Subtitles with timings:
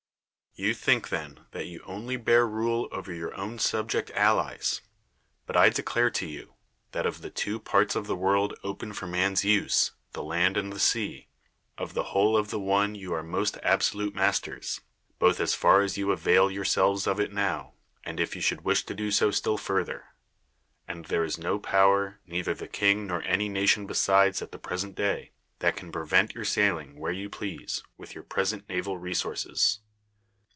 [0.53, 3.33] You 29 THE WORLD'S FAMOUS ORATIONS think then that you only bear rule over your
[3.39, 4.81] own subject allies;
[5.45, 6.55] but I declare to you
[6.91, 10.73] that of the two parts of the world open for man's use, the land and
[10.73, 11.29] the sea,
[11.77, 14.81] of the whole of the one you are most absolute masters,
[15.19, 18.85] both as far as you avail yourselves of it now, and if you should wish
[18.87, 20.07] to do so still further;
[20.85, 24.95] and there is no power, neither the king nor any nation besides at the present
[24.97, 29.79] day, that can prevent your sailing [where you please] with your present naval resources.